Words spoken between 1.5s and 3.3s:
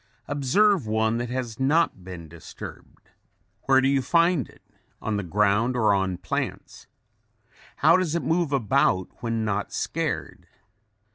not been disturbed.